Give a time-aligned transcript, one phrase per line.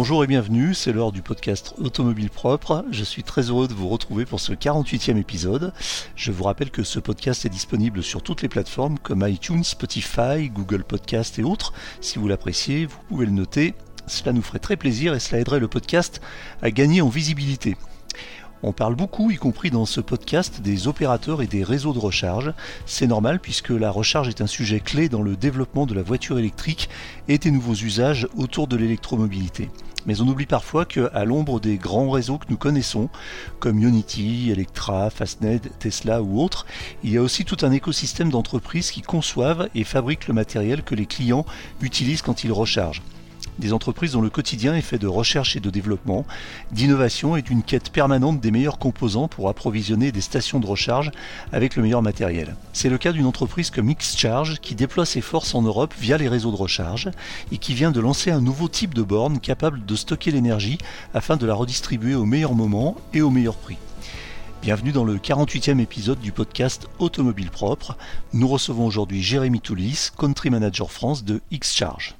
[0.00, 2.86] Bonjour et bienvenue, c'est l'heure du podcast Automobile Propre.
[2.90, 5.74] Je suis très heureux de vous retrouver pour ce 48e épisode.
[6.16, 10.48] Je vous rappelle que ce podcast est disponible sur toutes les plateformes comme iTunes, Spotify,
[10.48, 11.74] Google Podcast et autres.
[12.00, 13.74] Si vous l'appréciez, vous pouvez le noter.
[14.06, 16.22] Cela nous ferait très plaisir et cela aiderait le podcast
[16.62, 17.76] à gagner en visibilité.
[18.62, 22.52] On parle beaucoup, y compris dans ce podcast, des opérateurs et des réseaux de recharge.
[22.84, 26.38] C'est normal puisque la recharge est un sujet clé dans le développement de la voiture
[26.38, 26.90] électrique
[27.28, 29.70] et des nouveaux usages autour de l'électromobilité.
[30.06, 33.08] Mais on oublie parfois qu'à l'ombre des grands réseaux que nous connaissons,
[33.58, 36.66] comme Unity, Electra, Fastned, Tesla ou autres,
[37.04, 40.94] il y a aussi tout un écosystème d'entreprises qui conçoivent et fabriquent le matériel que
[40.94, 41.46] les clients
[41.80, 43.02] utilisent quand ils rechargent
[43.60, 46.26] des entreprises dont le quotidien est fait de recherche et de développement,
[46.72, 51.12] d'innovation et d'une quête permanente des meilleurs composants pour approvisionner des stations de recharge
[51.52, 52.56] avec le meilleur matériel.
[52.72, 56.28] C'est le cas d'une entreprise comme Xcharge qui déploie ses forces en Europe via les
[56.28, 57.10] réseaux de recharge
[57.52, 60.78] et qui vient de lancer un nouveau type de borne capable de stocker l'énergie
[61.14, 63.76] afin de la redistribuer au meilleur moment et au meilleur prix.
[64.62, 67.96] Bienvenue dans le 48e épisode du podcast Automobile Propre.
[68.34, 72.19] Nous recevons aujourd'hui Jérémy Toulis, Country Manager France de Xcharge.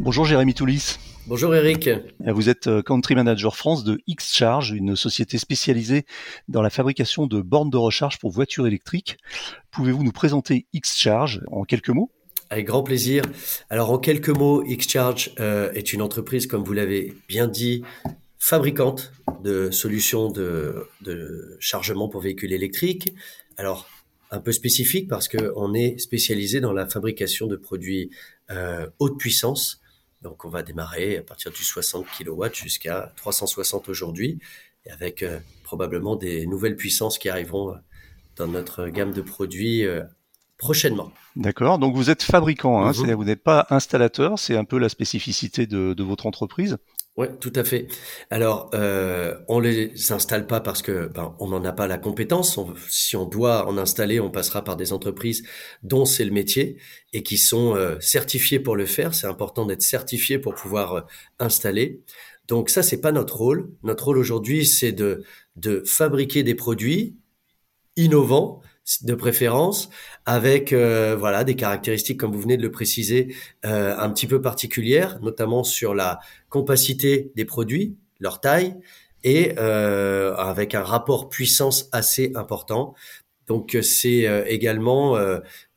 [0.00, 0.96] Bonjour Jérémy Toulis.
[1.26, 1.90] Bonjour Eric.
[2.24, 6.06] Vous êtes euh, Country Manager France de Xcharge, une société spécialisée
[6.46, 9.18] dans la fabrication de bornes de recharge pour voitures électriques.
[9.72, 12.12] Pouvez-vous nous présenter Xcharge en quelques mots?
[12.48, 13.24] Avec grand plaisir.
[13.70, 17.82] Alors en quelques mots, Xcharge euh, est une entreprise, comme vous l'avez bien dit,
[18.38, 19.12] fabricante
[19.42, 23.12] de solutions de, de chargement pour véhicules électriques.
[23.56, 23.88] Alors
[24.30, 28.10] un peu spécifique parce qu'on est spécialisé dans la fabrication de produits
[28.50, 29.80] euh, haute puissance.
[30.22, 34.38] Donc on va démarrer à partir du 60 kW jusqu'à 360 aujourd'hui,
[34.84, 37.76] et avec euh, probablement des nouvelles puissances qui arriveront
[38.36, 40.02] dans notre gamme de produits euh,
[40.56, 41.12] prochainement.
[41.36, 45.66] D'accord, donc vous êtes fabricant, hein, vous n'êtes pas installateur, c'est un peu la spécificité
[45.66, 46.78] de, de votre entreprise.
[47.18, 47.88] Oui, tout à fait.
[48.30, 52.60] Alors, euh, on les installe pas parce que ben, on n'en a pas la compétence.
[52.88, 55.42] si on doit en installer, on passera par des entreprises
[55.82, 56.76] dont c'est le métier
[57.12, 59.14] et qui sont euh, certifiées pour le faire.
[59.14, 61.00] C'est important d'être certifié pour pouvoir euh,
[61.40, 62.02] installer.
[62.46, 63.68] Donc ça, c'est pas notre rôle.
[63.82, 65.24] Notre rôle aujourd'hui, c'est de
[65.56, 67.16] de fabriquer des produits
[67.96, 68.62] innovants
[69.02, 69.90] de préférence,
[70.24, 73.34] avec euh, voilà des caractéristiques comme vous venez de le préciser,
[73.66, 78.74] euh, un petit peu particulières, notamment sur la compacité des produits, leur taille,
[79.24, 82.94] et euh, avec un rapport puissance assez important.
[83.46, 85.16] Donc c'est également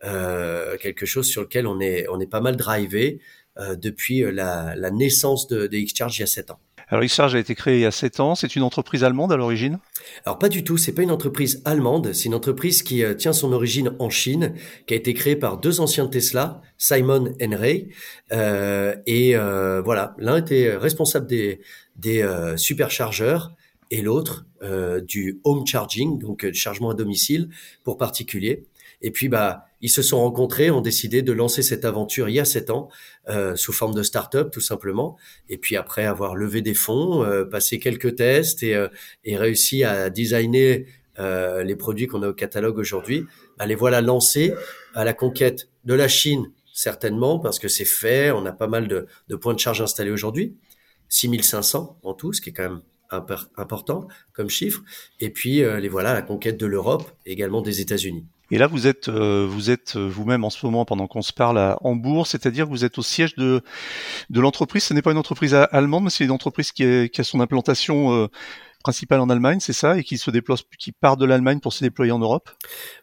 [0.01, 3.21] quelque chose sur lequel on est on est pas mal drivé
[3.57, 6.59] depuis la, la naissance de, de Xcharge il y a sept ans.
[6.91, 9.37] Alors Xcharge a été créé il y a 7 ans, c'est une entreprise allemande à
[9.37, 9.79] l'origine?
[10.25, 13.31] Alors pas du tout, c'est pas une entreprise allemande, c'est une entreprise qui euh, tient
[13.31, 14.55] son origine en Chine,
[14.87, 17.87] qui a été créée par deux anciens Tesla, Simon et Ray.
[18.33, 21.61] Euh, et euh, voilà, l'un était responsable des,
[21.95, 23.53] des superchargeurs
[23.89, 24.45] et l'autre
[25.07, 27.49] du home charging, donc chargement à domicile
[27.83, 28.65] pour particuliers.
[29.01, 32.39] Et puis bah ils se sont rencontrés, ont décidé de lancer cette aventure il y
[32.39, 32.89] a sept ans
[33.29, 35.17] euh, sous forme de start-up tout simplement.
[35.49, 38.87] Et puis après avoir levé des fonds, euh, passé quelques tests et, euh,
[39.23, 40.85] et réussi à designer
[41.19, 43.25] euh, les produits qu'on a au catalogue aujourd'hui,
[43.57, 44.53] bah, les voilà lancés
[44.93, 48.31] à la conquête de la Chine certainement parce que c'est fait.
[48.31, 50.55] On a pas mal de, de points de charge installés aujourd'hui,
[51.09, 52.81] 6500 en tout, ce qui est quand même
[53.57, 54.81] important comme chiffre.
[55.19, 58.25] Et puis les voilà à la conquête de l'Europe, également des États-Unis.
[58.51, 61.33] Et là, vous êtes, euh, vous êtes euh, vous-même en ce moment, pendant qu'on se
[61.33, 63.61] parle, à Hambourg, c'est-à-dire vous êtes au siège de,
[64.29, 64.83] de l'entreprise.
[64.83, 67.39] Ce n'est pas une entreprise allemande, mais c'est une entreprise qui, est, qui a son
[67.39, 68.27] implantation euh,
[68.83, 71.83] principale en Allemagne, c'est ça, et qui se déploie, qui part de l'Allemagne pour se
[71.83, 72.49] déployer en Europe?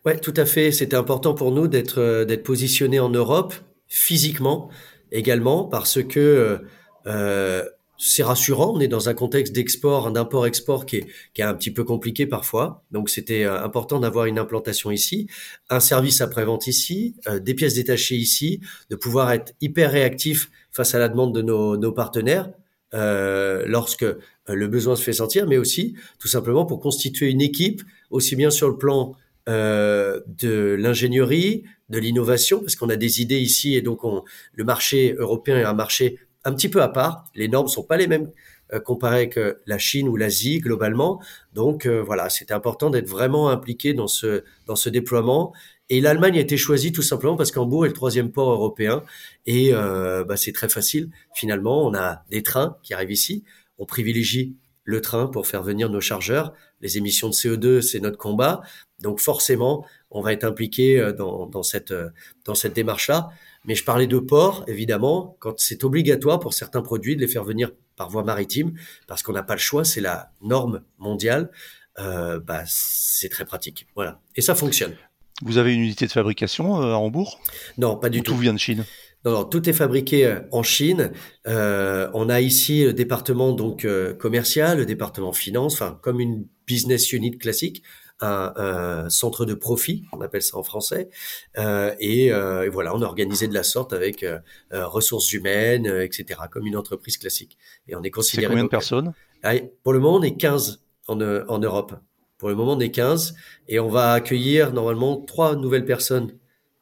[0.04, 0.70] Ouais, tout à fait.
[0.70, 3.54] C'était important pour nous d'être d'être positionné en Europe
[3.86, 4.70] physiquement
[5.12, 6.60] également parce que
[7.06, 7.64] euh,
[7.98, 8.72] c'est rassurant.
[8.74, 12.26] On est dans un contexte d'export, d'import-export qui est, qui est un petit peu compliqué
[12.26, 12.84] parfois.
[12.90, 15.28] Donc, c'était euh, important d'avoir une implantation ici,
[15.68, 20.94] un service après-vente ici, euh, des pièces détachées ici, de pouvoir être hyper réactif face
[20.94, 22.48] à la demande de nos, nos partenaires
[22.94, 24.16] euh, lorsque euh,
[24.46, 28.50] le besoin se fait sentir, mais aussi tout simplement pour constituer une équipe, aussi bien
[28.50, 29.14] sur le plan
[29.48, 34.22] euh, de l'ingénierie, de l'innovation, parce qu'on a des idées ici et donc on,
[34.54, 37.24] le marché européen est un marché un petit peu à part.
[37.34, 38.30] Les normes sont pas les mêmes
[38.72, 41.20] euh, comparées avec la Chine ou l'Asie globalement.
[41.54, 45.52] Donc euh, voilà, c'était important d'être vraiment impliqué dans ce dans ce déploiement.
[45.90, 49.04] Et l'Allemagne a été choisie tout simplement parce qu'Hambourg est le troisième port européen
[49.46, 51.10] et euh, bah, c'est très facile.
[51.34, 53.44] Finalement, on a des trains qui arrivent ici.
[53.78, 56.52] On privilégie le train pour faire venir nos chargeurs.
[56.80, 58.60] Les émissions de CO2, c'est notre combat.
[59.00, 62.10] Donc forcément, on va être impliqué euh, dans, dans cette, euh,
[62.44, 63.30] dans cette démarche-là.
[63.64, 67.44] Mais je parlais de port, évidemment, quand c'est obligatoire pour certains produits de les faire
[67.44, 68.74] venir par voie maritime,
[69.06, 71.50] parce qu'on n'a pas le choix, c'est la norme mondiale,
[71.98, 73.86] euh, bah, c'est très pratique.
[73.94, 74.20] Voilà.
[74.36, 74.94] Et ça fonctionne.
[75.42, 77.40] Vous avez une unité de fabrication à Hambourg?
[77.76, 78.32] Non, pas du tout.
[78.32, 78.84] Tout vient de Chine?
[79.28, 81.12] Non, non, tout est fabriqué euh, en Chine.
[81.46, 86.46] Euh, on a ici le département donc euh, commercial, le département finance, enfin comme une
[86.66, 87.82] business unit classique,
[88.20, 91.08] un, un, centre de profit, on appelle ça en français.
[91.56, 94.26] Euh, et, et, voilà, on a organisé de la sorte avec
[94.72, 97.56] ressources humaines, etc., comme une entreprise classique.
[97.86, 98.46] Et on est considéré.
[98.46, 99.12] C'est combien de personnes?
[99.44, 99.54] ah,
[99.84, 101.94] Pour le moment, on est 15 en, en Europe.
[102.38, 103.34] Pour le moment, on est 15
[103.68, 106.32] et on va accueillir normalement trois nouvelles personnes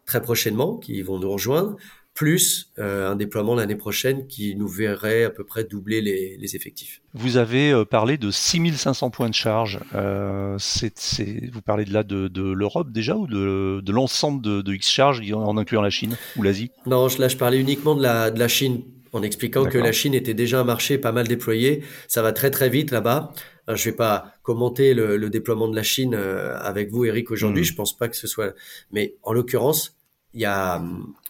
[0.07, 1.77] très prochainement qui vont nous rejoindre
[2.17, 6.57] plus euh, un déploiement l'année prochaine qui nous verrait à peu près doubler les, les
[6.57, 7.03] effectifs.
[7.13, 9.79] Vous avez euh, parlé de 6500 points de charge.
[9.95, 14.43] Euh, c'est, c'est, vous parlez de là de, de l'Europe déjà ou de, de l'ensemble
[14.43, 16.71] de, de X-Charge en incluant la Chine ou l'Asie?
[16.87, 18.83] Non, là je parlais uniquement de la, de la Chine
[19.13, 21.85] en expliquant que la Chine était déjà un marché pas mal déployé.
[22.09, 23.33] Ça va très très vite là-bas.
[23.69, 27.63] Je ne vais pas commenter le, le, déploiement de la Chine avec vous, Eric, aujourd'hui.
[27.63, 27.67] Mmh.
[27.67, 28.55] Je pense pas que ce soit.
[28.91, 29.97] Mais en l'occurrence,
[30.35, 30.83] il y a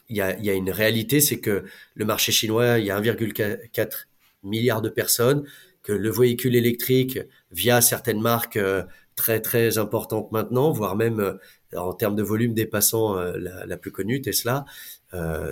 [0.09, 1.65] il y a, une réalité, c'est que
[1.95, 4.07] le marché chinois, il y a 1,4
[4.43, 5.45] milliard de personnes,
[5.83, 7.19] que le véhicule électrique,
[7.51, 8.83] via certaines marques euh,
[9.15, 11.35] très très importantes maintenant, voire même euh,
[11.77, 14.65] en termes de volume dépassant euh, la, plus connue, Tesla,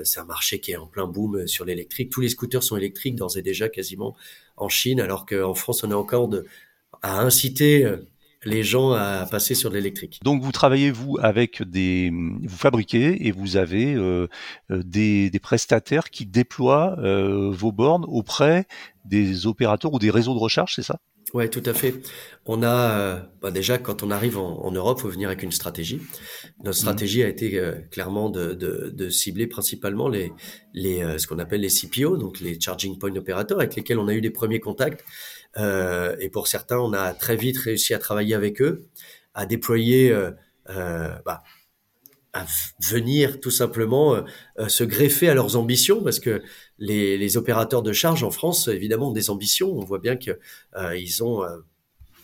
[0.02, 2.10] c'est un marché qui est en plein boom sur l'électrique.
[2.10, 4.14] Tous les scooters sont électriques d'ores et déjà quasiment
[4.58, 6.30] en Chine, alors qu'en France, on est encore
[7.00, 7.86] à inciter
[8.44, 10.20] les gens à passer sur l'électrique.
[10.22, 14.28] Donc vous travaillez vous avec des, vous fabriquez et vous avez euh,
[14.70, 18.66] euh, des, des, prestataires qui déploient euh, vos bornes auprès
[19.04, 20.98] des opérateurs ou des réseaux de recharge, c'est ça?
[21.34, 21.94] Ouais, tout à fait.
[22.46, 25.50] On a euh, bah déjà quand on arrive en, en, Europe, faut venir avec une
[25.50, 26.00] stratégie.
[26.62, 27.26] Notre stratégie mmh.
[27.26, 30.32] a été euh, clairement de, de, de, cibler principalement les,
[30.74, 34.06] les euh, ce qu'on appelle les CPO, donc les charging point operators, avec lesquels on
[34.06, 35.04] a eu des premiers contacts
[35.56, 38.86] euh, et pour certains, on a très vite réussi à travailler avec eux,
[39.34, 40.30] à déployer, euh,
[40.70, 41.42] euh, bah,
[42.32, 42.46] à
[42.80, 44.14] venir tout simplement
[44.58, 46.42] euh, se greffer à leurs ambitions, parce que
[46.78, 49.72] les, les, opérateurs de charge en France, évidemment, ont des ambitions.
[49.72, 50.38] On voit bien que
[50.76, 51.44] euh, ont,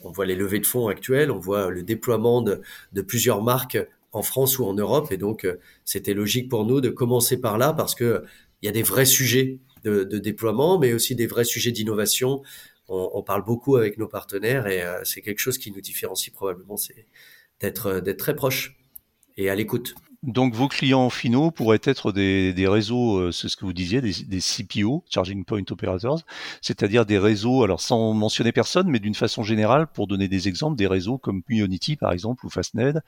[0.02, 2.60] on voit les levées de fonds actuelles, on voit le déploiement de,
[2.92, 3.78] de plusieurs marques
[4.12, 5.46] en France ou en Europe, et donc
[5.84, 8.24] c'était logique pour nous de commencer par là, parce que
[8.62, 12.42] il y a des vrais sujets de, de, déploiement, mais aussi des vrais sujets d'innovation,
[12.88, 16.32] on, on, parle beaucoup avec nos partenaires et euh, c'est quelque chose qui nous différencie
[16.34, 17.06] probablement, c'est
[17.60, 18.76] d'être euh, d'être très proche
[19.36, 19.94] et à l'écoute.
[20.22, 24.02] Donc vos clients finaux pourraient être des, des réseaux, euh, c'est ce que vous disiez,
[24.02, 26.20] des, CPO, Charging Point Operators,
[26.60, 30.76] c'est-à-dire des réseaux, alors sans mentionner personne, mais d'une façon générale, pour donner des exemples,
[30.76, 33.02] des réseaux comme Unity par exemple ou Fastned.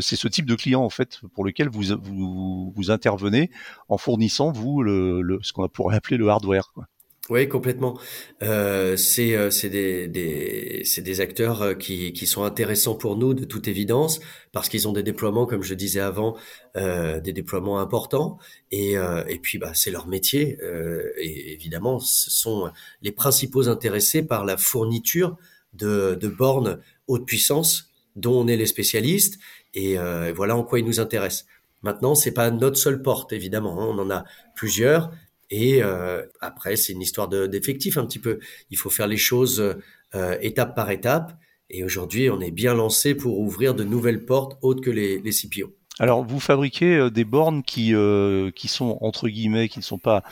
[0.00, 3.50] C'est ce type de client en fait pour lequel vous, vous, vous intervenez
[3.88, 6.72] en fournissant vous le, le ce qu'on pourrait appeler le hardware.
[6.74, 6.88] Quoi.
[7.28, 7.98] Oui, complètement.
[8.44, 13.44] Euh, c'est euh, des, des, des acteurs euh, qui, qui sont intéressants pour nous de
[13.44, 14.20] toute évidence
[14.52, 16.36] parce qu'ils ont des déploiements, comme je disais avant,
[16.76, 18.38] euh, des déploiements importants
[18.70, 22.70] et, euh, et puis bah, c'est leur métier euh, et évidemment ce sont
[23.02, 25.36] les principaux intéressés par la fourniture
[25.72, 26.78] de, de bornes
[27.08, 29.40] haute puissance dont on est les spécialistes
[29.74, 29.96] et
[30.34, 31.44] voilà en quoi ils nous intéressent.
[31.82, 35.10] Maintenant, c'est pas notre seule porte évidemment, hein, on en a plusieurs
[35.50, 38.38] et euh, après, c'est une histoire d'effectifs un petit peu.
[38.70, 39.76] Il faut faire les choses
[40.14, 41.38] euh, étape par étape.
[41.68, 45.30] Et aujourd'hui, on est bien lancé pour ouvrir de nouvelles portes autres que les, les
[45.32, 45.74] CPO.
[45.98, 49.98] Alors, vous fabriquez euh, des bornes qui, euh, qui sont, entre guillemets, qui ne sont
[49.98, 50.22] pas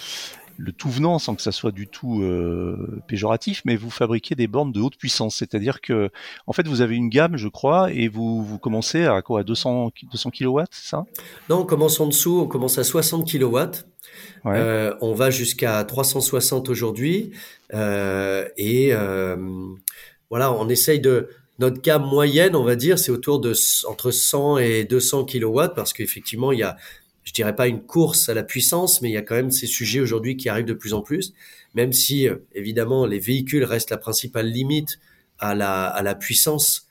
[0.57, 4.47] le tout venant sans que ça soit du tout euh, péjoratif, mais vous fabriquez des
[4.47, 6.11] bornes de haute puissance, c'est-à-dire que
[6.47, 9.43] en fait vous avez une gamme, je crois, et vous, vous commencez à quoi à
[9.43, 11.05] 200 200 kW, c'est ça?
[11.49, 13.59] Non, on commence en dessous, on commence à 60 kW.
[14.45, 14.59] Ouais.
[14.59, 17.33] Euh, on va jusqu'à 360 aujourd'hui
[17.73, 18.93] euh, et
[20.31, 23.53] voilà, on essaye de notre gamme moyenne, on va dire, c'est autour de
[23.89, 26.77] entre 100 et 200 kW parce qu'effectivement il y a
[27.25, 29.67] je dirais pas une course à la puissance, mais il y a quand même ces
[29.67, 31.33] sujets aujourd'hui qui arrivent de plus en plus,
[31.75, 34.99] même si euh, évidemment les véhicules restent la principale limite
[35.39, 36.89] à la, à la puissance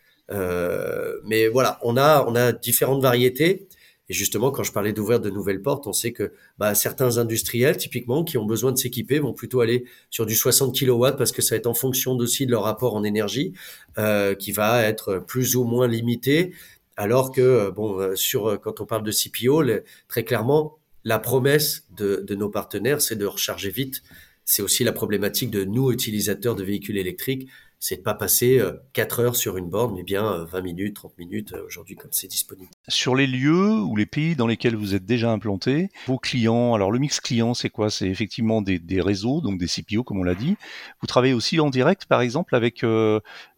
[1.25, 3.68] mais voilà, on a on a différentes variétés.
[4.10, 7.78] Et justement, quand je parlais d'ouvrir de nouvelles portes, on sait que bah, certains industriels,
[7.78, 11.42] typiquement, qui ont besoin de s'équiper, vont plutôt aller sur du 60 kW parce que
[11.42, 13.54] ça va être en fonction aussi de leur rapport en énergie,
[13.98, 16.54] euh, qui va être plus ou moins limité.
[16.96, 19.64] Alors que, euh, bon, euh, sur euh, quand on parle de CPO,
[20.08, 24.04] très clairement, la promesse de, nos partenaires, c'est de recharger vite.
[24.46, 27.50] C'est aussi la problématique de nous, utilisateurs de véhicules électriques
[27.84, 30.96] c'est de pas passer 4 euh, heures sur une borne, mais bien 20 euh, minutes,
[30.96, 32.72] 30 minutes aujourd'hui comme c'est disponible.
[32.90, 36.92] Sur les lieux ou les pays dans lesquels vous êtes déjà implanté, vos clients, alors
[36.92, 37.90] le mix client c'est quoi?
[37.90, 40.58] C'est effectivement des, réseaux, donc des CPO comme on l'a dit.
[41.00, 42.84] Vous travaillez aussi en direct par exemple avec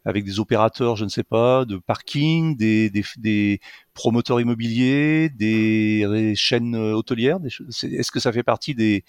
[0.06, 3.60] avec des opérateurs, je ne sais pas, de parking, des, des, des
[3.96, 9.04] promoteurs immobiliers, des chaînes hôtelières Est-ce que ça fait partie des,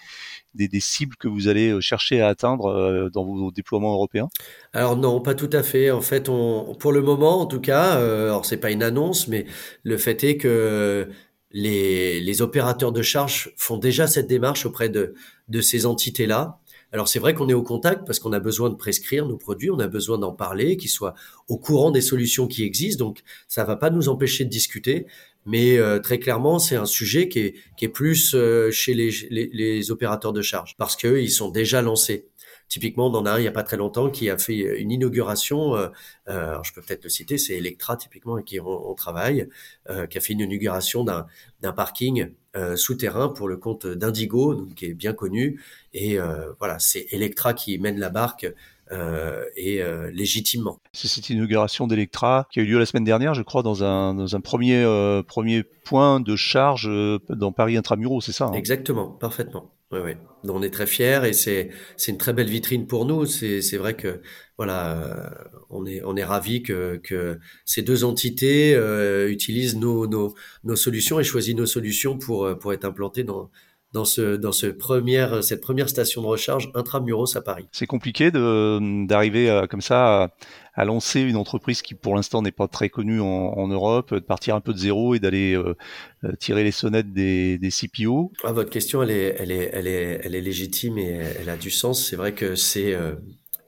[0.55, 4.29] des, des, cibles que vous allez euh, chercher à atteindre euh, dans vos déploiements européens?
[4.73, 5.91] Alors non, pas tout à fait.
[5.91, 9.27] En fait, on, pour le moment, en tout cas, euh, alors c'est pas une annonce,
[9.27, 9.45] mais
[9.83, 11.07] le fait est que
[11.51, 15.13] les, opérateurs de charge font déjà cette démarche auprès de,
[15.61, 16.59] ces entités-là.
[16.93, 19.69] Alors c'est vrai qu'on est au contact parce qu'on a besoin de prescrire nos produits,
[19.69, 21.15] on a besoin d'en parler, qu'ils soient
[21.49, 23.03] au courant des solutions qui existent.
[23.03, 25.05] Donc ça va pas nous empêcher de discuter,
[25.45, 27.39] mais euh, très clairement c'est un sujet qui
[27.81, 32.29] est, plus euh, chez les, les, opérateurs de charge parce qu'ils sont déjà lancés.
[32.67, 34.91] Typiquement, on en a un il n'y a pas très longtemps qui a fait une
[34.91, 35.75] inauguration.
[35.75, 35.87] Euh,
[36.27, 39.47] euh je peux peut-être le citer, c'est Electra typiquement avec qui on, travaille,
[39.89, 44.85] euh, qui a fait une inauguration d'un parking euh, souterrain pour le compte d'Indigo, qui
[44.85, 45.61] est bien connu.
[45.93, 48.51] Et euh, voilà, c'est Electra qui mène la barque
[48.91, 50.79] euh, et euh, légitimement.
[50.93, 54.13] C'est cette inauguration d'Electra qui a eu lieu la semaine dernière, je crois, dans un,
[54.13, 56.89] dans un premier, euh, premier point de charge
[57.29, 58.53] dans Paris Intramuros, c'est ça hein?
[58.53, 59.71] Exactement, parfaitement.
[59.91, 60.11] Oui, oui.
[60.43, 61.71] on est très fiers et c'est
[62.09, 63.25] une très belle vitrine pour nous.
[63.25, 64.21] C'est vrai que
[64.57, 65.29] voilà, euh,
[65.69, 70.75] on est on est ravi que que ces deux entités euh, utilisent nos nos nos
[70.75, 73.49] solutions et choisissent nos solutions pour pour être implantées dans
[73.93, 77.67] dans ce dans ce première cette première station de recharge intramuros à Paris.
[77.71, 80.29] C'est compliqué de d'arriver euh, comme ça à,
[80.73, 84.19] à, lancer une entreprise qui pour l'instant n'est pas très connue en, en, Europe, de
[84.19, 85.75] partir un peu de zéro et d'aller euh,
[86.23, 88.31] euh, tirer les sonnettes des, des CPO.
[88.43, 91.57] Ah, votre question elle est elle est elle est elle est légitime et elle a
[91.57, 92.05] du sens.
[92.05, 92.95] C'est vrai que c'est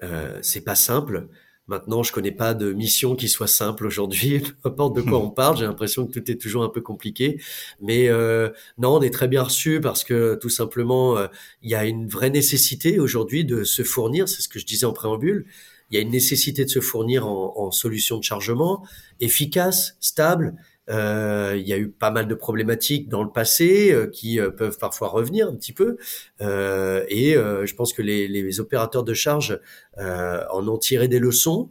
[0.04, 1.28] euh, c'est pas simple.
[1.70, 4.40] Maintenant, je connais pas de mission qui soit simple aujourd'hui.
[4.64, 7.40] Peu importe de quoi on parle, j'ai l'impression que tout est toujours un peu compliqué.
[7.80, 8.50] Mais euh,
[8.80, 11.28] non, on est très bien reçu parce que tout simplement, euh,
[11.62, 14.28] il y a une vraie nécessité aujourd'hui de se fournir.
[14.28, 15.46] C'est ce que je disais en préambule.
[15.92, 18.84] Il y a une nécessité de se fournir en, en solutions de chargement
[19.20, 20.56] efficaces, stables
[20.90, 24.50] euh, il y a eu pas mal de problématiques dans le passé euh, qui euh,
[24.50, 25.98] peuvent parfois revenir un petit peu.
[26.42, 29.60] et je pense que les, opérateurs de charge
[29.98, 31.70] en ont tiré des leçons.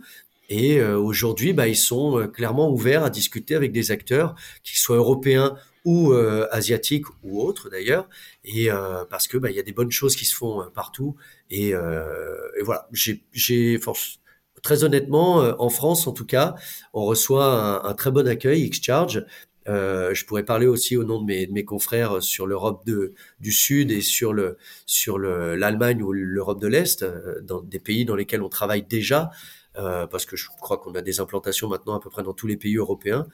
[0.48, 5.56] Et aujourd'hui, bah, ils sont clairement ouverts à discuter avec des acteurs, qu'ils soient européens
[5.84, 6.12] ou
[6.50, 8.08] asiatiques ou autres d'ailleurs,
[8.44, 8.68] et
[9.10, 11.16] parce que bah, y a des bonnes choses qui se font partout.
[11.50, 11.72] Et
[12.62, 12.88] voilà,
[13.32, 14.20] j'ai force
[14.68, 16.54] très honnêtement, euh, en France en tout cas,
[16.92, 19.24] on reçoit un, très bon accueil, Xcharge.
[19.66, 22.86] Euh, je pourrais parler aussi au nom de mes, confrères sur l'Europe
[23.40, 28.04] du Sud et sur le sur l'Allemagne ou l'Europe de l'Est, euh, dans des pays
[28.04, 29.30] dans lesquels on travaille déjà,
[29.78, 32.46] euh, parce que je crois qu'on a des implantations maintenant à peu près dans tous
[32.46, 33.26] les pays européens.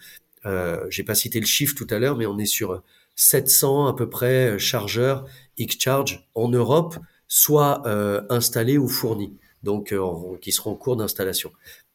[0.46, 2.80] Euh, J'ai pas cité le chiffre tout à l'heure, mais on est sur
[3.16, 5.24] 700 à peu près chargeurs
[5.58, 7.82] Xcharge en Europe, soit
[8.30, 11.50] installés ou fournis donc euh, qui seront en cours d'installation.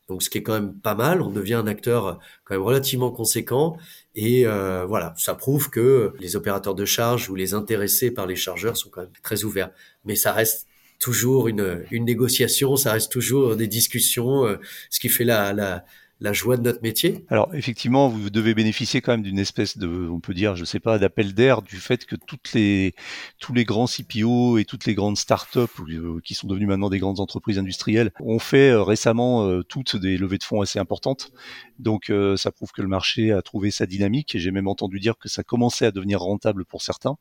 [0.10, 2.64] Donc ce qui est quand même pas mal, on devient un acteur euh, quand même
[2.64, 3.78] relativement conséquent
[4.16, 8.36] et euh, voilà, ça prouve que les opérateurs de charge ou les intéressés par les
[8.36, 9.72] chargeurs sont quand même très ouverts.
[10.04, 10.68] Mais ça reste
[11.00, 14.58] toujours une, une négociation, ça reste toujours des discussions,
[14.90, 15.86] ce qui fait la,
[16.22, 17.26] la joie de notre métier.
[17.30, 20.80] Alors effectivement, vous devez bénéficier quand même d'une espèce de, on peut dire, je sais
[20.80, 22.94] pas, d'appel d'air du fait que toutes les,
[23.40, 27.00] tous les grands CPO et toutes les grandes startups euh, qui sont devenues maintenant des
[27.00, 31.32] grandes entreprises industrielles ont fait euh, récemment euh, toutes des levées de fonds assez importantes.
[31.80, 35.18] Donc ça prouve que le marché a trouvé sa dynamique et j'ai même entendu dire
[35.18, 37.16] que ça commençait à devenir rentable pour certains.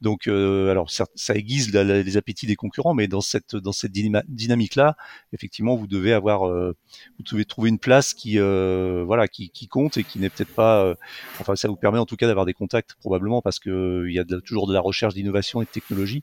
[0.00, 4.96] Donc alors ça aiguise les appétits des concurrents, mais dans cette dans cette dynamique là,
[5.32, 10.04] effectivement, vous devez avoir, vous devez trouver une place qui euh, voilà qui, compte et
[10.04, 10.94] qui n'est peut-être pas euh,
[11.40, 14.18] enfin ça vous permet en tout cas d'avoir des contacts probablement parce que il y
[14.18, 16.22] a toujours de la recherche d'innovation et de technologie.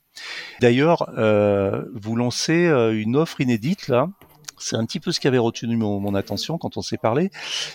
[0.61, 4.09] D'ailleurs, euh, vous lancez une offre inédite là
[4.57, 7.29] c'est un petit peu ce qui avait retenu mon, attention quand on s'est parlé.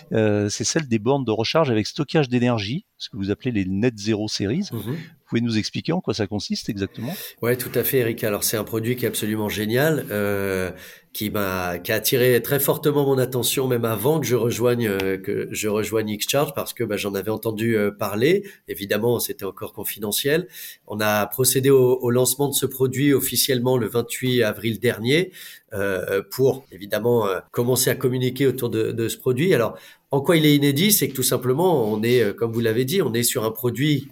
[0.09, 3.99] c'est celle des bornes de recharge avec stockage d'énergie, ce que vous appelez les Net
[3.99, 4.69] Zero Series.
[4.71, 4.97] Mhm.
[5.31, 7.15] Pouvez nous expliquer en quoi ça consiste exactement?
[7.41, 8.23] Ouais, tout à fait, Eric.
[8.23, 10.05] Alors c'est un produit qui est absolument génial.
[10.11, 10.71] Euh,
[11.13, 15.17] qui m'a qui a attiré très fortement mon attention même avant que je rejoigne euh,
[15.17, 19.73] que je rejoigne Xcharge parce que bah, j'en avais entendu euh, parler évidemment c'était encore
[19.73, 20.47] confidentiel
[20.87, 25.31] on a procédé au, au, lancement de ce produit officiellement le 28 avril dernier
[25.73, 29.77] euh, pour évidemment euh, commencer à communiquer autour de, de, ce produit alors
[30.11, 30.91] en quoi il est inédit?
[30.91, 34.07] C'est que tout simplement on est comme vous l'avez dit on est sur un produit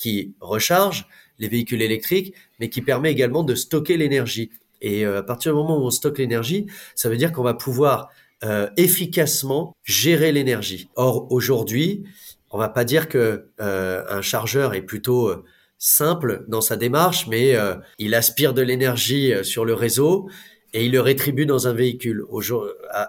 [0.00, 1.06] qui recharge
[1.38, 5.58] les véhicules électriques mais qui permet également de stocker l'énergie et euh, à partir du
[5.58, 8.08] moment où on stocke l'énergie, ça veut dire qu'on va pouvoir
[8.42, 10.88] euh, efficacement gérer l'énergie.
[10.96, 12.04] Or aujourd'hui,
[12.50, 15.44] on va pas dire que euh, un chargeur est plutôt euh,
[15.76, 17.54] simple dans sa démarche, mais
[17.98, 20.28] il aspire de l'énergie sur le réseau
[20.72, 22.24] et il le rétribue dans un véhicule.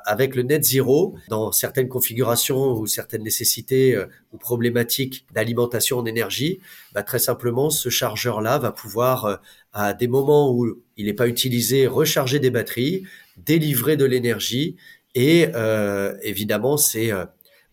[0.05, 6.05] Avec le net zero, dans certaines configurations ou certaines nécessités euh, ou problématiques d'alimentation en
[6.05, 6.59] énergie,
[6.93, 9.35] bah, très simplement, ce chargeur-là va pouvoir, euh,
[9.73, 13.03] à des moments où il n'est pas utilisé, recharger des batteries,
[13.37, 14.75] délivrer de l'énergie
[15.13, 17.11] et euh, évidemment, c'est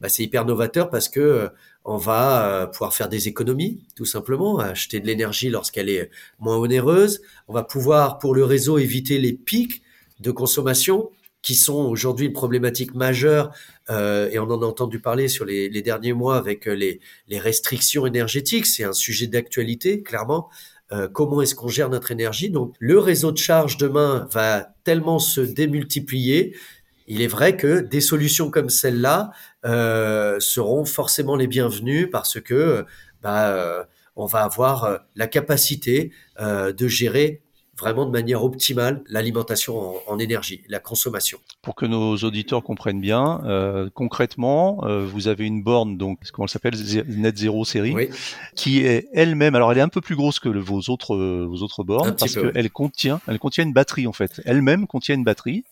[0.01, 1.49] bah, c'est hyper novateur parce que
[1.85, 7.23] on va pouvoir faire des économies, tout simplement, acheter de l'énergie lorsqu'elle est moins onéreuse.
[7.49, 9.83] On va pouvoir, pour le réseau, éviter les pics
[10.21, 11.11] de consommation
[11.43, 13.53] qui sont aujourd'hui une problématique majeure,
[13.91, 18.07] euh, et on en a entendu parler sur les, derniers mois avec euh, les, restrictions
[18.07, 18.67] énergétiques.
[18.67, 20.51] C'est un sujet d'actualité, clairement.
[20.91, 22.51] Euh, comment est-ce qu'on gère notre énergie?
[22.51, 26.57] Donc, le réseau de charge demain va tellement se démultiplier.
[27.09, 29.31] Il est vrai que des solutions comme celle-là
[29.65, 32.87] euh, seront forcément les bienvenues parce que
[33.23, 37.43] bah, on va avoir la capacité de gérer
[37.79, 41.39] vraiment de manière optimale l'alimentation en, énergie, la consommation.
[41.63, 46.47] Pour que nos auditeurs comprennent bien, euh, concrètement, euh, vous avez une borne, donc comment
[46.47, 46.75] elle s'appelle,
[47.07, 47.95] Net Zero série,
[48.57, 51.85] qui est elle-même, alors elle est un peu plus grosse que vos autres vos autres
[51.85, 54.41] bornes parce qu'elle contient, elle contient une batterie en fait.
[54.45, 55.65] Elle-même contient une batterie.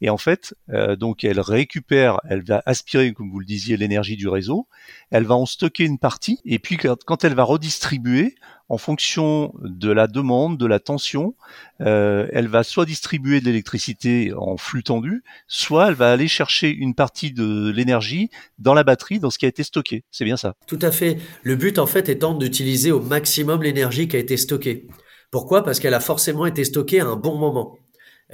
[0.00, 4.16] Et en fait, euh, donc elle récupère, elle va aspirer, comme vous le disiez, l'énergie
[4.16, 4.68] du réseau.
[5.10, 6.40] Elle va en stocker une partie.
[6.44, 8.34] Et puis quand elle va redistribuer,
[8.68, 11.34] en fonction de la demande, de la tension,
[11.80, 16.70] euh, elle va soit distribuer de l'électricité en flux tendu, soit elle va aller chercher
[16.70, 20.04] une partie de l'énergie dans la batterie, dans ce qui a été stocké.
[20.10, 21.18] C'est bien ça Tout à fait.
[21.42, 24.86] Le but, en fait, étant d'utiliser au maximum l'énergie qui a été stockée.
[25.30, 25.64] Pourquoi?
[25.64, 27.78] Parce qu'elle a forcément été stockée à un bon moment.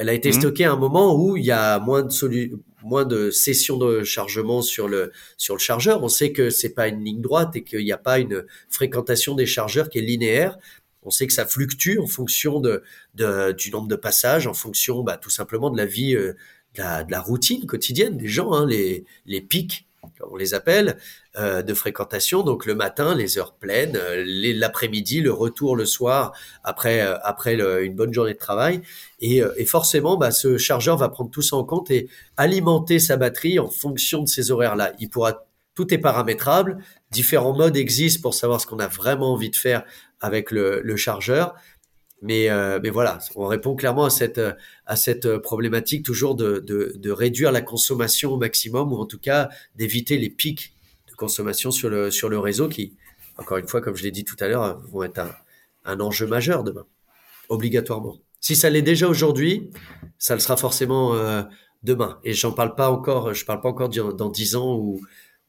[0.00, 0.32] Elle a été mmh.
[0.32, 4.62] stockée à un moment où il y a moins de moins de sessions de chargement
[4.62, 6.02] sur le sur le chargeur.
[6.02, 9.34] On sait que c'est pas une ligne droite et qu'il n'y a pas une fréquentation
[9.34, 10.56] des chargeurs qui est linéaire.
[11.02, 12.82] On sait que ça fluctue en fonction de,
[13.14, 16.32] de du nombre de passages, en fonction bah, tout simplement de la vie, euh,
[16.76, 19.86] de, la, de, la, routine quotidienne des gens, hein, les les pics
[20.30, 20.96] on les appelle,
[21.38, 22.42] euh, de fréquentation.
[22.42, 26.32] Donc le matin, les heures pleines, euh, l'après-midi, le retour le soir
[26.64, 27.54] après euh, après
[27.84, 28.82] une bonne journée de travail.
[29.20, 33.58] Et, forcément, bah, ce chargeur va prendre tout ça en compte et alimenter sa batterie
[33.58, 34.92] en fonction de ces horaires-là.
[34.98, 36.78] Il pourra tout est paramétrable.
[37.10, 39.84] Différents modes existent pour savoir ce qu'on a vraiment envie de faire
[40.20, 41.54] avec le chargeur.
[42.22, 44.40] Mais, euh, mais voilà, on répond clairement à cette,
[44.84, 49.18] à cette problématique toujours de, de, de, réduire la consommation au maximum ou en tout
[49.18, 50.74] cas d'éviter les pics
[51.08, 52.94] de consommation sur le, sur le réseau qui,
[53.38, 55.34] encore une fois, comme je l'ai dit tout à l'heure, vont être un,
[55.84, 56.86] un enjeu majeur demain,
[57.48, 58.18] obligatoirement.
[58.40, 59.70] Si ça l'est déjà aujourd'hui,
[60.18, 61.42] ça le sera forcément euh,
[61.82, 62.18] demain.
[62.24, 65.00] Et j'en parle pas encore, je parle pas encore dans dix ans ou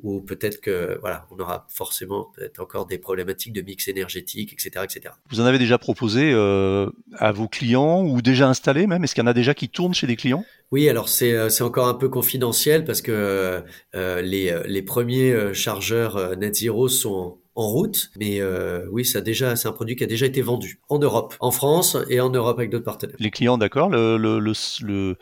[0.04, 4.84] ou peut-être que voilà, on aura forcément peut-être encore des problématiques de mix énergétique, etc.,
[4.84, 5.14] etc.
[5.30, 9.04] Vous en avez déjà proposé euh, à vos clients ou déjà installé même?
[9.04, 10.44] Est-ce qu'il y en a déjà qui tournent chez des clients?
[10.72, 13.64] Oui, alors c'est euh, c'est encore un peu confidentiel parce que
[13.96, 18.42] euh, les les premiers chargeurs net zero sont en route, mais
[18.90, 21.98] oui, ça déjà, c'est un produit qui a déjà été vendu en Europe, en France
[22.10, 23.16] et en Europe avec d'autres partenaires.
[23.20, 23.90] Les clients, d'accord.
[23.90, 25.18] Le, le, le, le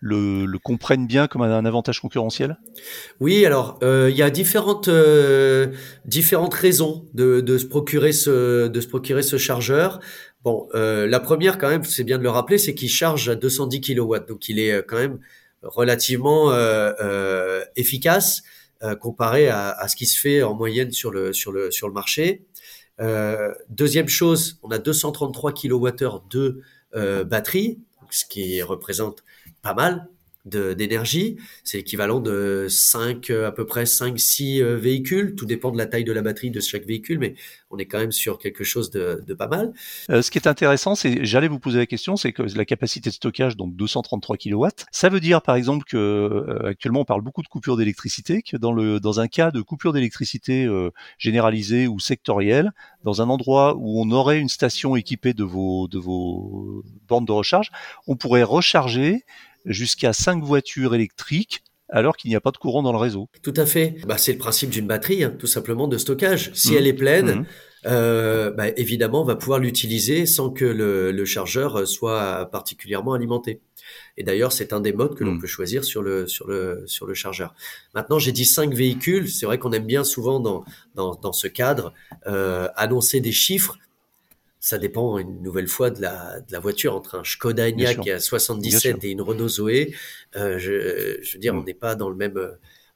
[0.00, 2.58] le, comprennent bien comme un, avantage concurrentiel?
[3.20, 5.68] Oui, alors euh, il y a différentes euh,
[6.04, 10.00] différentes raisons de, de, se procurer ce de se procurer ce chargeur.
[10.44, 13.34] Bon, euh, la première quand même, c'est bien de le rappeler, c'est qu'il charge à
[13.34, 15.18] 210 kW, donc il est quand même
[15.62, 16.52] relativement
[17.74, 18.42] efficace
[19.00, 22.46] comparé à, ce qui se fait en moyenne sur le sur le sur le marché.
[23.68, 26.62] deuxième chose, on a 233 kWh de
[27.24, 29.24] batterie, ce qui représente
[29.62, 30.08] pas mal
[30.48, 31.36] d'énergie.
[31.64, 35.34] C'est l'équivalent de 5, à peu près 5, 6 véhicules.
[35.34, 37.34] Tout dépend de la taille de la batterie de chaque véhicule, mais
[37.70, 39.72] on est quand même sur quelque chose de, pas mal.
[40.10, 43.10] Euh, ce qui est intéressant, c'est, j'allais vous poser la question, c'est que la capacité
[43.10, 47.22] de stockage, donc 233 kW, ça veut dire par exemple que euh, actuellement on parle
[47.22, 51.86] beaucoup de coupure d'électricité, que dans le dans un cas de coupure d'électricité euh, généralisée
[51.86, 52.72] ou sectorielle,
[53.04, 57.32] dans un endroit où on aurait une station équipée de vos de vos bornes de
[57.32, 57.70] recharge,
[58.06, 59.24] on pourrait recharger
[59.64, 63.28] jusqu'à 5 voitures électriques alors qu'il n'y a pas de courant dans le réseau.
[63.42, 63.96] Tout à fait.
[64.06, 66.50] Bah, c'est le principe d'une batterie, hein, tout simplement de stockage.
[66.54, 66.76] Si mmh.
[66.76, 67.46] elle est pleine, mmh.
[67.86, 73.60] euh, bah, évidemment, on va pouvoir l'utiliser sans que le, chargeur soit particulièrement alimenté.
[74.18, 75.40] Et d'ailleurs, c'est un des modes que l'on mmh.
[75.40, 77.54] peut choisir sur le sur le sur le chargeur.
[77.94, 79.30] Maintenant, j'ai dit cinq véhicules.
[79.30, 81.94] C'est vrai qu'on aime bien souvent dans dans, dans ce cadre
[82.26, 83.78] euh, annoncer des chiffres
[84.60, 88.10] ça dépend une nouvelle fois de la, de la voiture entre un Skoda Enyaq qui
[88.10, 89.94] a 77 et une Renault Zoé.
[90.36, 91.64] Euh, je, je, veux dire, on mm.
[91.64, 92.38] n'est pas dans le même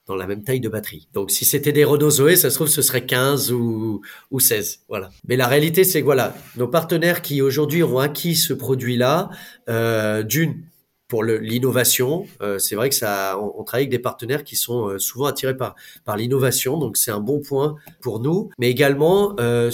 [0.05, 1.07] dans la même taille de batterie.
[1.13, 4.81] Donc si c'était des Renault Zoé, ça se trouve ce serait 15 ou, ou 16.
[4.89, 5.09] Voilà.
[5.27, 9.29] Mais la réalité, c'est que voilà, nos partenaires qui aujourd'hui ont acquis ce produit-là,
[9.69, 10.65] euh, d'une
[11.09, 14.87] pour l'innovation, euh, c'est vrai que ça, on, on, travaille avec des partenaires qui sont
[14.87, 18.49] euh, souvent attirés par par l'innovation, donc c'est un bon point pour nous.
[18.57, 19.69] Mais également, euh,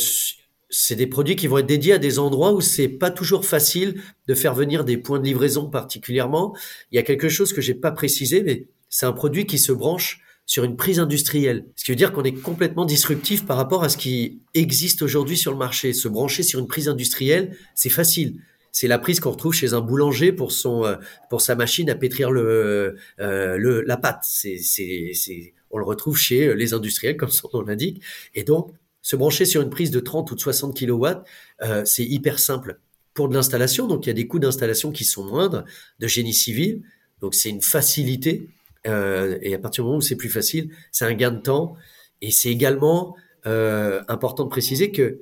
[0.70, 4.02] c'est des produits qui vont être dédiés à des endroits où c'est pas toujours facile
[4.28, 6.56] de faire venir des points de livraison particulièrement.
[6.92, 9.72] Il y a quelque chose que j'ai pas précisé, mais c'est un produit qui se
[9.72, 11.66] branche sur une prise industrielle.
[11.76, 15.38] Ce qui veut dire qu'on est complètement disruptif par rapport à ce qui existe aujourd'hui
[15.38, 15.94] sur le marché.
[15.94, 18.40] Se brancher sur une prise industrielle, c'est facile.
[18.72, 20.96] C'est la prise qu'on retrouve chez un boulanger pour son euh,
[21.30, 24.24] pour sa machine à pétrir le, euh, le la pâte.
[24.24, 28.02] C'est c'est c'est on le retrouve chez les industriels comme son nom l'indique.
[28.36, 28.72] Et donc
[29.10, 31.08] se brancher sur une prise de 30 ou de 60 kW,
[31.64, 32.80] euh, c'est hyper simple.
[33.16, 35.66] Pour de l'installation, donc il y a des coûts d'installation qui sont moindres,
[35.98, 36.84] de génie civil,
[37.20, 38.48] donc c'est une facilité.
[38.86, 41.76] Euh, et à partir du moment où c'est plus facile, c'est un gain de temps.
[42.22, 43.16] Et c'est également
[43.48, 45.22] euh, important de préciser que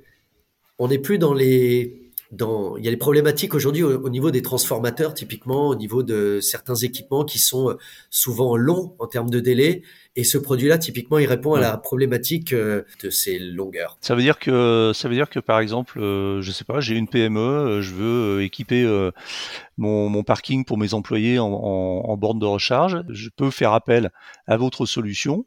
[0.80, 4.41] on n'est plus dans les dans, il y a des problématiques aujourd'hui au, niveau des
[4.41, 7.78] transformateurs, typiquement au niveau de certains équipements qui sont
[8.10, 9.82] souvent longs en termes de délai.
[10.19, 13.99] Et ce produit-là, typiquement, il répond à la problématique euh, de ces longueurs.
[14.01, 16.95] Ça veut dire que, ça veut dire que, par exemple, euh, je sais pas, j'ai
[16.95, 18.84] une PME, je veux équiper
[19.77, 23.03] mon, mon, parking pour mes employés en, en, en, borne de recharge.
[23.10, 24.10] Je peux faire appel
[24.47, 25.45] à votre solution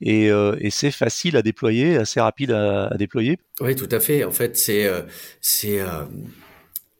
[0.00, 3.40] et, et c'est facile à déployer, assez rapide à, à, déployer.
[3.60, 4.22] Oui, tout à fait.
[4.22, 4.88] En fait, c'est,
[5.40, 5.80] c'est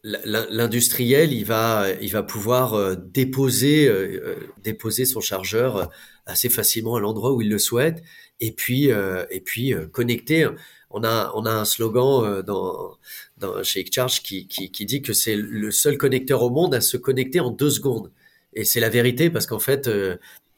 [0.04, 5.90] l'industriel, il va, il va pouvoir euh, déposer, euh, euh, déposer son chargeur
[6.26, 8.02] assez facilement à l'endroit où il le souhaite,
[8.40, 8.90] et puis,
[9.30, 10.48] et puis connecter.
[10.90, 12.96] On a, on a un slogan dans,
[13.38, 16.80] dans chez Charge qui, qui, qui dit que c'est le seul connecteur au monde à
[16.80, 18.12] se connecter en deux secondes.
[18.54, 19.88] Et c'est la vérité parce qu'en fait,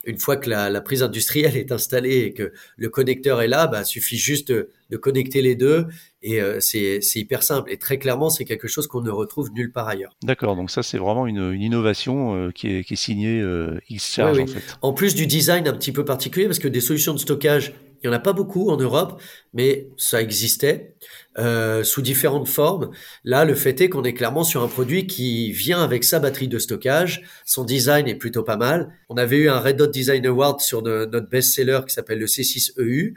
[0.06, 3.66] une fois que la, la, prise industrielle est installée et que le connecteur est là,
[3.66, 5.86] bah, suffit juste de, de connecter les deux
[6.22, 7.70] et euh, c'est hyper simple.
[7.70, 10.16] Et très clairement, c'est quelque chose qu'on ne retrouve nulle part ailleurs.
[10.22, 13.78] D'accord, donc ça c'est vraiment une, une innovation euh, qui, est, qui est signée euh,
[13.90, 14.78] Xcharge en fait.
[14.80, 18.08] En plus du design un petit peu particulier, parce que des solutions de stockage, il
[18.08, 19.20] y en a pas beaucoup en Europe,
[19.54, 20.94] mais ça existait
[21.38, 22.90] euh, sous différentes formes.
[23.24, 26.48] Là, le fait est qu'on est clairement sur un produit qui vient avec sa batterie
[26.48, 27.22] de stockage.
[27.46, 28.92] Son design est plutôt pas mal.
[29.08, 33.14] On avait eu un Red Dot Design Award sur notre best-seller qui s'appelle le C6EU,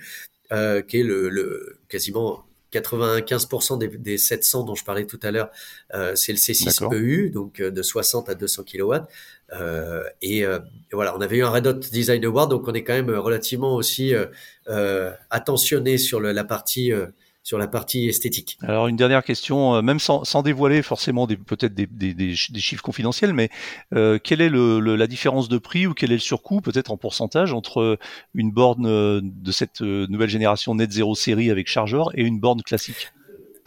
[0.54, 5.50] euh, qui est le quasiment 95% des, des, 700 dont je parlais tout à l'heure,
[5.94, 8.94] euh, c'est le C6EU, donc euh, de 60 à 200 kW.
[9.54, 10.60] Euh, et, euh,
[10.92, 13.10] et, voilà, on avait eu un Red Hot Design Award, donc on est quand même
[13.10, 14.14] relativement aussi
[14.68, 16.92] euh, attentionné sur le, la partie
[17.48, 18.58] sur la partie esthétique.
[18.62, 23.48] Alors une dernière question, euh, même sans, sans dévoiler forcément peut-être des, chiffres confidentiels, mais
[23.96, 26.98] euh, quelle est le, la différence de prix ou quel est le surcoût peut-être en
[26.98, 27.98] pourcentage entre
[28.34, 32.62] une borne euh, de cette nouvelle génération Net Zero série avec chargeur et une borne
[32.64, 33.14] classique?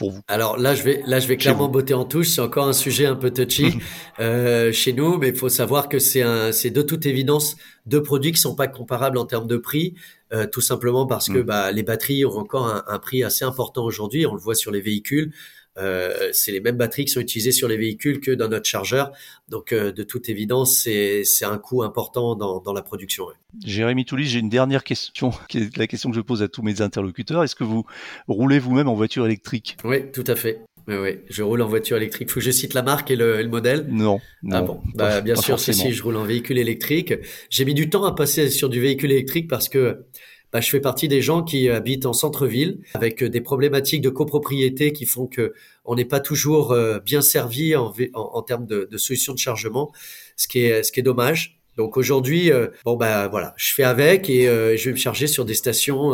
[0.00, 2.30] Pour vous Alors là, je vais là, je vais clairement botter en touche.
[2.30, 3.78] C'est encore un sujet un peu touchy
[4.18, 8.02] euh, chez nous, mais il faut savoir que c'est un, c'est de toute évidence deux
[8.02, 9.94] produits qui sont pas comparables en termes de prix.
[10.32, 11.42] Euh, tout simplement parce que mm.
[11.42, 14.24] bah, les batteries ont encore un, un prix assez important aujourd'hui.
[14.24, 15.34] On le voit sur les véhicules.
[15.78, 19.12] Euh, c'est les mêmes batteries qui sont utilisées sur les véhicules que dans notre chargeur.
[19.48, 23.26] Donc, euh, de toute évidence, c'est un coût important dans, dans la production.
[23.26, 23.34] Ouais.
[23.64, 26.62] Jérémy Toulis, j'ai une dernière question, qui est la question que je pose à tous
[26.62, 27.44] mes interlocuteurs.
[27.44, 27.84] Est-ce que vous
[28.28, 29.76] roulez vous-même en voiture électrique?
[29.84, 30.60] Oui, tout à fait.
[30.88, 32.30] Oui, oui, je roule en voiture électrique.
[32.30, 33.86] Faut que je cite la marque et le, le modèle?
[33.88, 34.18] Non.
[34.50, 34.80] ah bon.
[34.94, 37.14] Bah, bien sûr, si, si, je roule en véhicule électrique.
[37.48, 40.06] J'ai mis du temps à passer sur du véhicule électrique parce que
[40.52, 44.92] bah, je fais partie des gens qui habitent en centre-ville avec des problématiques de copropriété
[44.92, 45.52] qui font que
[45.84, 49.38] on n'est pas toujours euh, bien servi en, en, en termes de, de, solutions de
[49.38, 49.92] chargement,
[50.36, 51.58] ce qui est, ce qui est dommage.
[51.76, 52.50] Donc aujourd'hui,
[52.84, 54.44] bon bah voilà, je fais avec et
[54.76, 56.12] je vais me charger sur des stations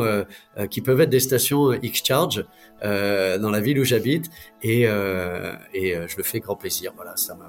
[0.71, 2.45] qui peuvent être des stations X-Charge
[2.83, 4.27] dans la ville où j'habite
[4.63, 6.93] et, et je le fais grand plaisir.
[6.95, 7.45] Voilà, ça me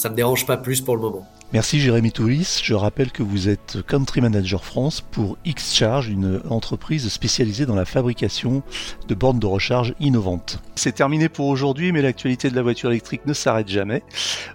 [0.00, 1.28] ça me dérange pas plus pour le moment.
[1.52, 2.60] Merci Jérémy Toulis.
[2.62, 7.84] Je rappelle que vous êtes Country Manager France pour X-Charge, une entreprise spécialisée dans la
[7.84, 8.62] fabrication
[9.08, 10.60] de bornes de recharge innovantes.
[10.76, 14.04] C'est terminé pour aujourd'hui, mais l'actualité de la voiture électrique ne s'arrête jamais.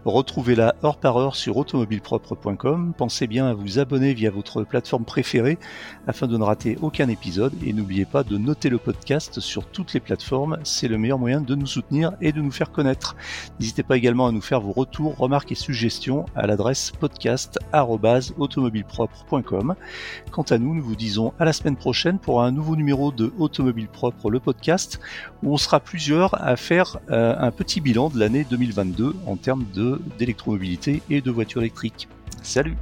[0.06, 2.94] Retrouvez-la heure par heure sur automobilepropre.com.
[2.98, 5.58] Pensez bien à vous abonner via votre plateforme préférée
[6.08, 9.94] afin de ne rater aucun épisode et n'oubliez pas de noter le podcast sur toutes
[9.94, 10.60] les plateformes.
[10.64, 13.18] C'est le meilleur moyen de nous soutenir et de nous faire connaître.
[13.60, 19.76] N'hésitez pas également à nous faire vos retours, remarques et suggestions à l'adresse podcast.automobilepropre.com.
[20.32, 23.34] Quant à nous, nous vous disons à la semaine prochaine pour un nouveau numéro de
[23.38, 25.00] Automobile Propre, le podcast,
[25.44, 29.66] où on sera plusieurs à faire euh, un petit bilan de l'année 2022 en termes
[30.18, 32.08] d'électromobilité et de voitures électriques.
[32.42, 32.78] Salut